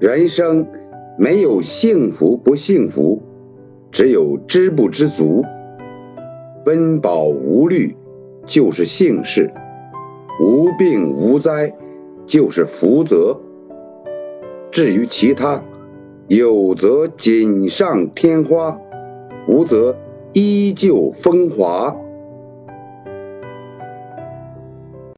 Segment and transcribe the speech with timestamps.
[0.00, 0.68] 人生
[1.18, 3.20] 没有幸福不幸福
[3.90, 5.42] 只有知不知足。
[6.64, 7.96] 温饱无虑
[8.46, 9.50] 就是幸事。
[10.40, 11.74] 无病无灾
[12.26, 13.40] 就是福泽。
[14.70, 15.64] 至于其他
[16.28, 18.78] 有则锦上添花
[19.48, 19.96] 无则
[20.32, 21.96] 依旧风华。